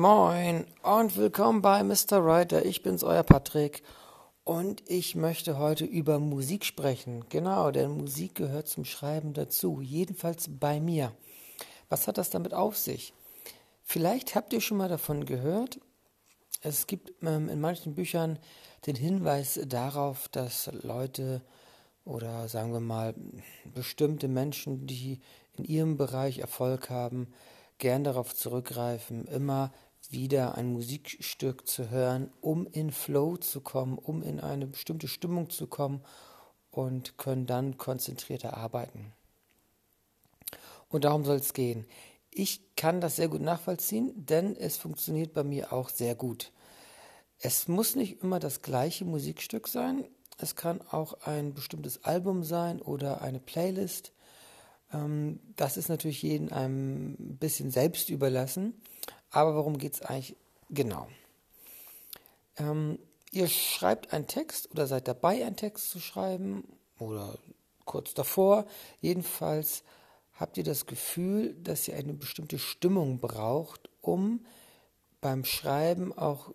[0.00, 2.24] Moin und willkommen bei Mr.
[2.24, 2.64] Writer.
[2.64, 3.82] Ich bin's, euer Patrick.
[4.44, 7.24] Und ich möchte heute über Musik sprechen.
[7.30, 9.80] Genau, denn Musik gehört zum Schreiben dazu.
[9.80, 11.10] Jedenfalls bei mir.
[11.88, 13.12] Was hat das damit auf sich?
[13.82, 15.80] Vielleicht habt ihr schon mal davon gehört.
[16.60, 18.38] Es gibt ähm, in manchen Büchern
[18.86, 21.42] den Hinweis darauf, dass Leute
[22.04, 23.16] oder sagen wir mal
[23.74, 25.18] bestimmte Menschen, die
[25.56, 27.34] in ihrem Bereich Erfolg haben,
[27.78, 29.72] gern darauf zurückgreifen, immer
[30.10, 35.50] wieder ein Musikstück zu hören, um in Flow zu kommen, um in eine bestimmte Stimmung
[35.50, 36.02] zu kommen
[36.70, 39.12] und können dann konzentrierter arbeiten.
[40.88, 41.86] Und darum soll es gehen.
[42.30, 46.52] Ich kann das sehr gut nachvollziehen, denn es funktioniert bei mir auch sehr gut.
[47.40, 50.04] Es muss nicht immer das gleiche Musikstück sein.
[50.38, 54.12] Es kann auch ein bestimmtes Album sein oder eine Playlist.
[54.92, 58.74] Ähm, das ist natürlich jedem ein bisschen selbst überlassen.
[59.30, 60.36] Aber worum geht es eigentlich
[60.70, 61.08] genau?
[62.56, 62.98] Ähm,
[63.30, 66.64] ihr schreibt einen Text oder seid dabei, einen Text zu schreiben
[66.98, 67.38] oder
[67.84, 68.66] kurz davor.
[69.00, 69.82] Jedenfalls
[70.34, 74.44] habt ihr das Gefühl, dass ihr eine bestimmte Stimmung braucht, um
[75.20, 76.52] beim Schreiben auch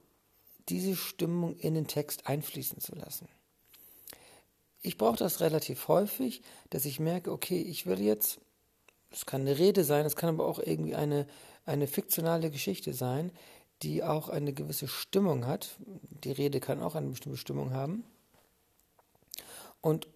[0.69, 3.27] diese Stimmung in den Text einfließen zu lassen.
[4.81, 8.39] Ich brauche das relativ häufig, dass ich merke, okay, ich will jetzt,
[9.13, 11.27] es kann eine Rede sein, es kann aber auch irgendwie eine
[11.65, 13.31] eine fiktionale Geschichte sein,
[13.81, 15.77] die auch eine gewisse Stimmung hat.
[16.23, 18.03] Die Rede kann auch eine bestimmte Stimmung haben.
[19.81, 20.07] Und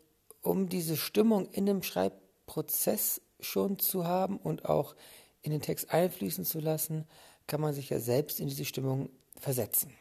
[0.41, 4.95] um diese Stimmung in dem Schreibprozess schon zu haben und auch
[5.41, 7.05] in den Text einfließen zu lassen,
[7.45, 9.09] kann man sich ja selbst in diese Stimmung
[9.39, 9.91] versetzen.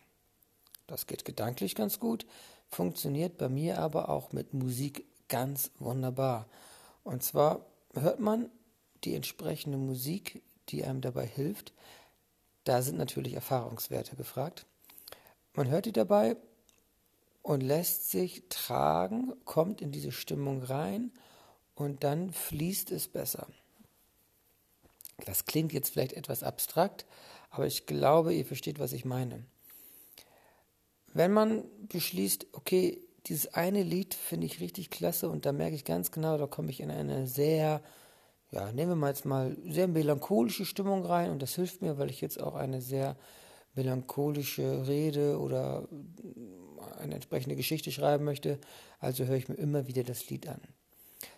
[0.86, 2.26] Das geht gedanklich ganz gut,
[2.68, 6.48] funktioniert bei mir aber auch mit Musik ganz wunderbar.
[7.02, 8.50] Und zwar hört man
[9.06, 11.72] die entsprechende Musik die einem dabei hilft.
[12.64, 14.66] Da sind natürlich Erfahrungswerte gefragt.
[15.54, 16.36] Man hört die dabei
[17.42, 21.12] und lässt sich tragen, kommt in diese Stimmung rein
[21.74, 23.46] und dann fließt es besser.
[25.24, 27.06] Das klingt jetzt vielleicht etwas abstrakt,
[27.50, 29.44] aber ich glaube, ihr versteht, was ich meine.
[31.14, 35.84] Wenn man beschließt, okay, dieses eine Lied finde ich richtig klasse und da merke ich
[35.84, 37.82] ganz genau, da komme ich in eine sehr
[38.50, 42.10] ja, nehmen wir mal jetzt mal sehr melancholische Stimmung rein und das hilft mir, weil
[42.10, 43.16] ich jetzt auch eine sehr
[43.74, 45.88] melancholische Rede oder
[46.98, 48.58] eine entsprechende Geschichte schreiben möchte.
[48.98, 50.60] Also höre ich mir immer wieder das Lied an.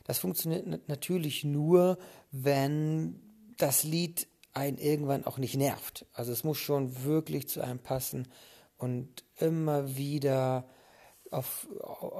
[0.04, 1.98] Das funktioniert natürlich nur,
[2.30, 3.20] wenn
[3.56, 6.06] das Lied einen irgendwann auch nicht nervt.
[6.12, 8.28] Also es muss schon wirklich zu einem passen
[8.76, 10.68] und immer wieder
[11.30, 11.68] auf,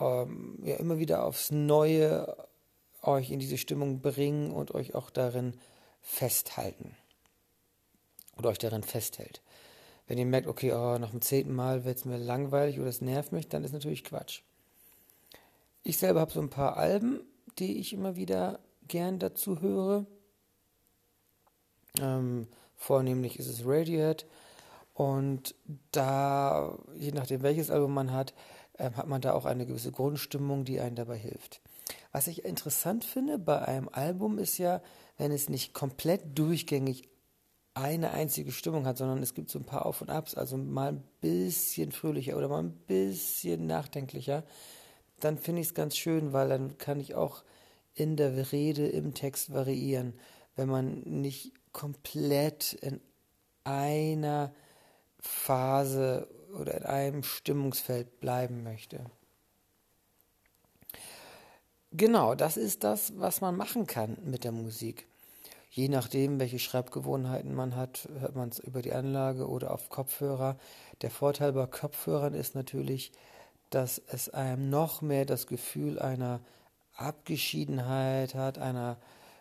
[0.01, 2.48] ähm, ja, immer wieder aufs Neue
[3.09, 5.55] euch in diese Stimmung bringen und euch auch darin
[6.01, 6.97] festhalten.
[8.37, 9.43] Oder euch darin festhält.
[10.07, 13.01] Wenn ihr merkt, okay, oh, nach dem zehnten Mal wird es mir langweilig oder es
[13.01, 14.43] nervt mich, dann ist natürlich Quatsch.
[15.83, 17.21] Ich selber habe so ein paar Alben,
[17.59, 20.07] die ich immer wieder gern dazu höre.
[22.01, 24.27] Ähm, vornehmlich ist es Radiohead.
[24.95, 25.55] Und
[25.93, 28.35] da, je nachdem welches Album man hat,
[28.75, 31.61] äh, hat man da auch eine gewisse Grundstimmung, die einen dabei hilft.
[32.13, 34.83] Was ich interessant finde bei einem Album ist ja,
[35.17, 37.09] wenn es nicht komplett durchgängig
[37.75, 40.89] eine einzige Stimmung hat, sondern es gibt so ein paar Auf und Abs, also mal
[40.89, 44.45] ein bisschen fröhlicher oder mal ein bisschen nachdenklicher,
[45.21, 47.45] dann finde ich es ganz schön, weil dann kann ich auch
[47.95, 50.15] in der Rede, im Text variieren,
[50.57, 53.01] wenn man nicht komplett in
[53.65, 54.53] einer
[55.21, 56.29] Phase
[56.59, 59.05] oder in einem Stimmungsfeld bleiben möchte.
[61.93, 65.07] Genau, das ist das, was man machen kann mit der Musik.
[65.71, 70.59] Je nachdem, welche Schreibgewohnheiten man hat, hört man es über die Anlage oder auf Kopfhörer.
[71.01, 73.13] Der Vorteil bei Kopfhörern ist natürlich,
[73.71, 76.41] dass es einem noch mehr das Gefühl einer
[76.95, 78.99] Abgeschiedenheit hat, einer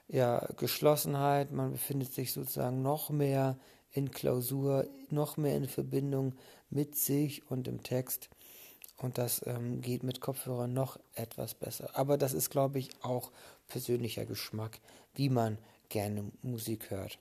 [0.08, 1.52] ja, Geschlossenheit.
[1.52, 3.58] Man befindet sich sozusagen noch mehr
[3.91, 6.34] in Klausur, noch mehr in Verbindung
[6.70, 8.29] mit sich und dem Text.
[8.97, 11.91] Und das ähm, geht mit Kopfhörern noch etwas besser.
[11.94, 13.32] Aber das ist, glaube ich, auch
[13.67, 14.79] persönlicher Geschmack,
[15.14, 15.59] wie man
[15.90, 17.20] gerne Musik hört.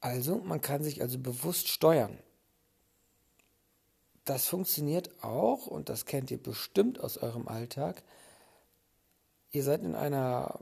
[0.00, 2.18] Also, man kann sich also bewusst steuern.
[4.24, 8.02] Das funktioniert auch, und das kennt ihr bestimmt aus eurem Alltag.
[9.52, 10.58] Ihr seid in einer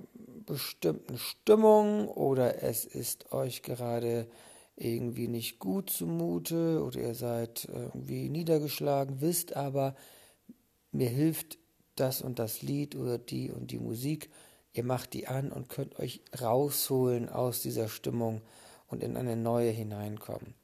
[0.47, 4.29] bestimmten Stimmung oder es ist euch gerade
[4.77, 9.95] irgendwie nicht gut zumute oder ihr seid irgendwie niedergeschlagen, wisst aber,
[10.91, 11.59] mir hilft
[11.97, 14.31] das und das Lied oder die und die Musik.
[14.73, 18.43] Ihr macht die an und könnt euch rausholen aus dieser Stimmung
[18.89, 20.55] und in eine neue hineinkommen.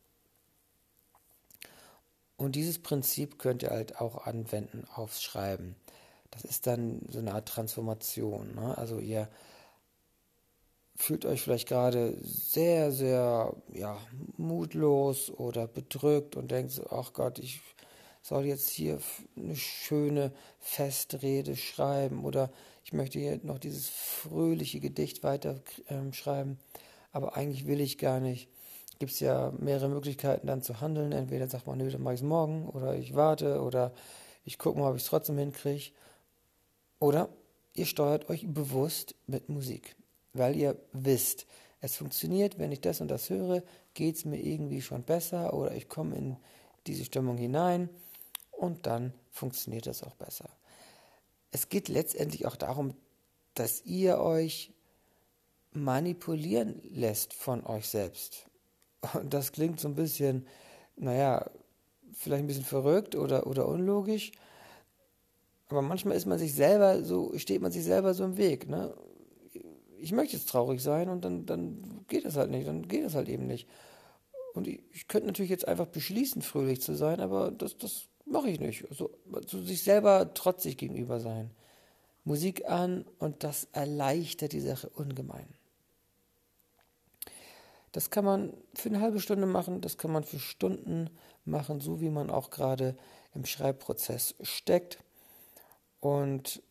[2.37, 5.77] Und dieses Prinzip könnt ihr halt auch anwenden aufs Schreiben.
[6.31, 8.55] Das ist dann so eine Art Transformation.
[8.55, 8.77] Ne?
[8.79, 9.29] Also ihr
[11.01, 13.97] fühlt euch vielleicht gerade sehr, sehr ja,
[14.37, 17.61] mutlos oder bedrückt und denkt so, ach Gott, ich
[18.21, 18.99] soll jetzt hier
[19.37, 22.51] eine schöne Festrede schreiben oder
[22.85, 26.59] ich möchte hier noch dieses fröhliche Gedicht weiter ähm, schreiben,
[27.13, 28.49] aber eigentlich will ich gar nicht.
[28.99, 31.13] Gibt es ja mehrere Möglichkeiten dann zu handeln.
[31.13, 33.95] Entweder sagt man, nö, dann mache ich es morgen oder ich warte oder
[34.45, 35.93] ich gucke mal, ob ich es trotzdem hinkriege.
[36.99, 37.31] Oder
[37.73, 39.97] ihr steuert euch bewusst mit Musik
[40.33, 41.47] weil ihr wisst,
[41.81, 43.63] es funktioniert, wenn ich das und das höre,
[43.95, 46.37] geht es mir irgendwie schon besser oder ich komme in
[46.87, 47.89] diese Stimmung hinein
[48.51, 50.49] und dann funktioniert das auch besser.
[51.51, 52.95] Es geht letztendlich auch darum,
[53.55, 54.73] dass ihr euch
[55.73, 58.47] manipulieren lässt von euch selbst.
[59.15, 60.47] Und das klingt so ein bisschen,
[60.97, 61.51] naja,
[62.13, 64.33] vielleicht ein bisschen verrückt oder, oder unlogisch,
[65.71, 68.69] aber manchmal ist man sich selber so, steht man sich selber so im Weg.
[68.69, 68.93] Ne?
[70.01, 73.15] Ich möchte jetzt traurig sein und dann, dann geht das halt nicht, dann geht das
[73.15, 73.69] halt eben nicht.
[74.55, 78.49] Und ich, ich könnte natürlich jetzt einfach beschließen, fröhlich zu sein, aber das, das mache
[78.49, 78.89] ich nicht.
[78.89, 81.51] Also, also sich selber trotzig gegenüber sein.
[82.25, 85.49] Musik an und das erleichtert die Sache ungemein.
[87.93, 91.11] Das kann man für eine halbe Stunde machen, das kann man für Stunden
[91.45, 92.97] machen, so wie man auch gerade
[93.35, 94.99] im Schreibprozess steckt.
[95.99, 96.63] Und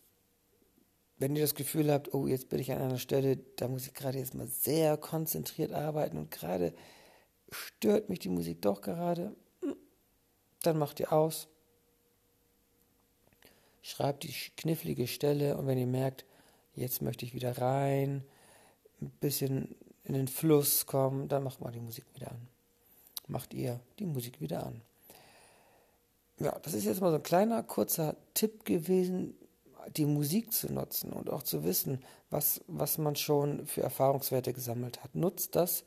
[1.20, 3.94] wenn ihr das Gefühl habt, oh, jetzt bin ich an einer Stelle, da muss ich
[3.94, 6.74] gerade jetzt mal sehr konzentriert arbeiten und gerade
[7.52, 9.76] stört mich die Musik doch gerade, hm,
[10.64, 11.50] dann macht ihr aus,
[13.82, 16.26] schreibt die knifflige Stelle und wenn ihr merkt,
[16.74, 18.24] jetzt möchte ich wieder rein,
[19.02, 19.76] ein bisschen
[20.06, 22.48] in den Fluss kommen, dann macht mal die Musik wieder an.
[23.28, 24.82] Macht ihr die Musik wieder an.
[26.40, 29.36] Ja, das ist jetzt mal so ein kleiner, kurzer Tipp gewesen,
[29.96, 35.04] die Musik zu nutzen und auch zu wissen, was, was man schon für Erfahrungswerte gesammelt
[35.04, 35.16] hat.
[35.16, 35.84] Nutzt das,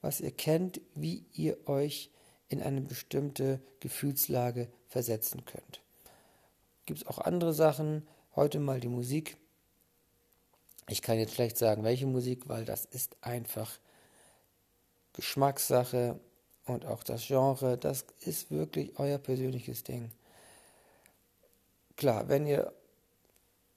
[0.00, 2.10] was ihr kennt, wie ihr euch
[2.48, 5.80] in eine bestimmte Gefühlslage versetzen könnt.
[6.84, 8.06] Gibt es auch andere Sachen?
[8.34, 9.36] Heute mal die Musik.
[10.88, 13.78] Ich kann jetzt schlecht sagen, welche Musik, weil das ist einfach
[15.14, 16.20] Geschmackssache
[16.64, 20.10] und auch das Genre, das ist wirklich euer persönliches Ding.
[21.96, 22.72] Klar, wenn ihr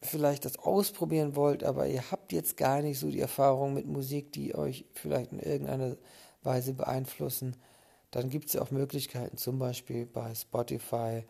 [0.02, 4.32] vielleicht das ausprobieren wollt, aber ihr habt jetzt gar nicht so die Erfahrung mit Musik,
[4.32, 5.98] die euch vielleicht in irgendeiner
[6.42, 7.56] Weise beeinflussen,
[8.12, 11.24] dann gibt es ja auch Möglichkeiten, zum Beispiel bei Spotify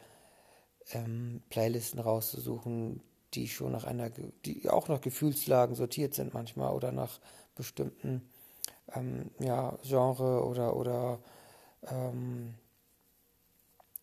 [0.92, 3.02] ähm, Playlisten rauszusuchen,
[3.34, 4.10] die schon nach einer,
[4.46, 7.20] die auch nach Gefühlslagen sortiert sind manchmal oder nach
[7.56, 8.30] bestimmten
[8.94, 11.20] ähm, ja, Genre oder oder
[11.88, 12.56] ähm,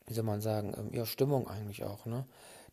[0.06, 2.26] wie soll man sagen, ähm, ja, Stimmung eigentlich auch, ne?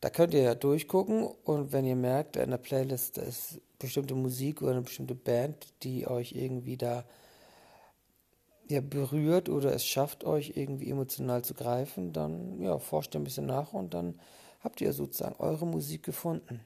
[0.04, 4.62] Da könnt ihr ja durchgucken und wenn ihr merkt, in der Playlist ist bestimmte Musik
[4.62, 7.06] oder eine bestimmte Band, die euch irgendwie da
[8.68, 13.24] ja, berührt oder es schafft, euch irgendwie emotional zu greifen, dann ja, forscht ihr ein
[13.24, 14.20] bisschen nach und dann
[14.60, 16.60] habt ihr sozusagen eure Musik gefunden.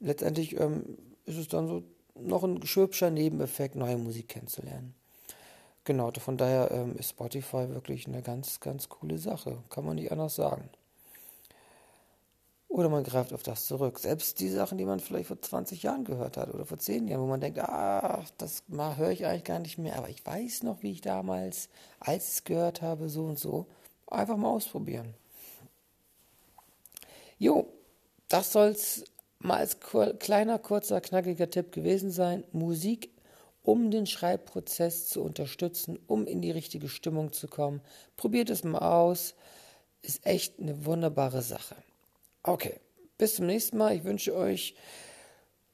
[0.00, 1.82] Letztendlich ähm, ist es dann so
[2.14, 4.94] noch ein hübscher Nebeneffekt, neue Musik kennenzulernen.
[5.84, 9.58] Genau, von daher ähm, ist Spotify wirklich eine ganz, ganz coole Sache.
[9.68, 10.70] Kann man nicht anders sagen.
[12.76, 13.98] Oder man greift auf das zurück.
[13.98, 17.22] Selbst die Sachen, die man vielleicht vor 20 Jahren gehört hat oder vor 10 Jahren,
[17.22, 20.82] wo man denkt, ah, das höre ich eigentlich gar nicht mehr, aber ich weiß noch,
[20.82, 23.64] wie ich damals, als ich es gehört habe, so und so,
[24.06, 25.14] einfach mal ausprobieren.
[27.38, 27.66] Jo,
[28.28, 29.04] das soll es
[29.38, 29.78] mal als
[30.18, 32.44] kleiner, kurzer, knackiger Tipp gewesen sein.
[32.52, 33.08] Musik,
[33.62, 37.80] um den Schreibprozess zu unterstützen, um in die richtige Stimmung zu kommen.
[38.18, 39.34] Probiert es mal aus.
[40.02, 41.74] Ist echt eine wunderbare Sache.
[42.46, 42.78] Okay,
[43.18, 43.96] bis zum nächsten Mal.
[43.96, 44.76] Ich wünsche euch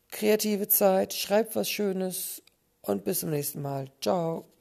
[0.08, 2.42] kreative Zeit, schreibt was Schönes
[2.80, 3.90] und bis zum nächsten Mal.
[4.00, 4.51] Ciao.